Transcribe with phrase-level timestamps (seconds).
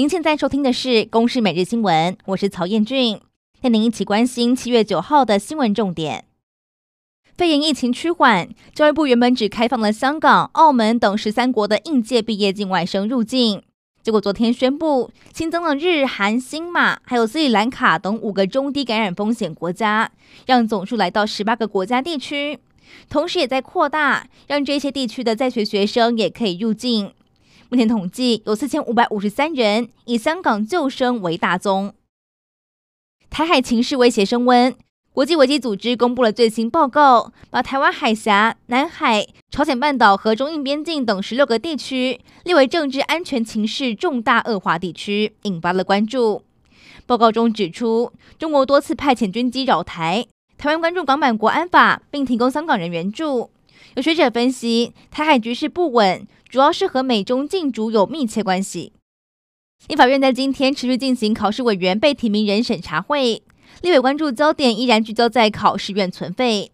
[0.00, 3.20] 您现在收听的是《公视每日新闻》，我是曹燕俊，
[3.60, 6.24] 带您一起关心七月九号的新闻重点。
[7.36, 13.62] 肺炎疫情趋缓，教育部原本只开放了香港、澳门等十三国的应届毕业境外生入境，
[14.02, 20.10] 结果昨天宣布新增了日、韩、新马，还有斯里兰卡等五个中低感染风险国家，
[20.46, 22.58] 让总数来到十八个国家地区，
[23.10, 27.12] 同时也在扩大，让这些地区的在学学生也可以入境。
[27.72, 31.94] 目前统计有四千五百五十三人，以香港旧生为大宗。
[33.30, 34.74] 台海情势威胁升温。
[35.12, 46.42] 国际危机组织公布了最新报告，把台湾海峡、南海、朝鲜半岛和中印边境等十六个地区列为政治安全情势重大恶化地区，引发了关注。
[47.06, 50.26] 报告中指出，中国多次派遣军机扰台，
[50.58, 53.50] 台湾关注港版国安法，并提供香港人援助。
[53.94, 58.92] 有学者分析，台海局势不稳，主要是和美中竞逐有密切关系。
[59.88, 63.42] 立法院在今天持续进行考试委员被提名人审查会。
[63.82, 66.70] 立委关注焦点依然聚焦在考试院存废，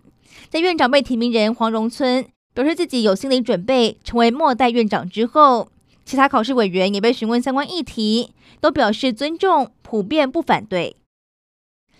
[0.48, 5.68] 在院长被提名人黄荣村表示自己有心理准备成为末代院长之后，
[6.04, 10.96] 其他考试委员也被询问相关议题，都表示尊重，普遍不反对。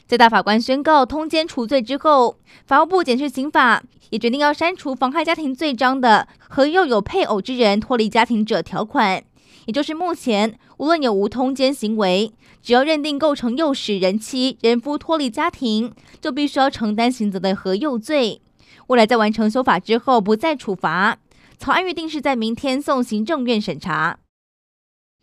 [0.06, 9.24] 在大法官宣告通奸除罪之后，法务部检视刑法，也决定要删除妨害家庭罪章的和诱有配偶之人脱离家庭者条款。
[9.64, 18.40] 也就是目前，无论有无通奸行为，只要认定构成诱使人妻、人夫脱离家庭，就必须要承担刑责的和诱罪。
[18.86, 21.18] 未来在完成修法之后，不再处罚。
[21.58, 24.20] 草案预定是在明天送行政院审查。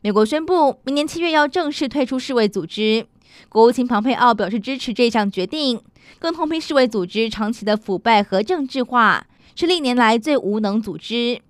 [0.02, 3.08] 美国宣布明年七月要正式退出世卫组织，
[3.50, 5.82] 国务卿庞佩奥表示支持这项决定，
[6.20, 11.42] 更痛批世卫组织长期的腐败和政治化，是历年来最无能组织。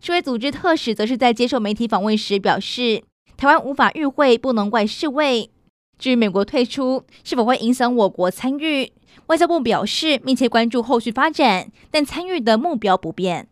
[0.00, 3.02] 世卫组织特使则是在接受媒体访问时表示，
[3.36, 5.50] 台湾无法与会，不能怪世卫。
[5.98, 8.92] 至于美国退出是否会影响我国参与，
[9.26, 13.48] 外交部表示密切关注后续发展，但参与的目标不变。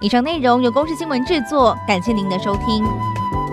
[0.00, 3.43] 以上内容由公视新闻制作，感谢您的收听。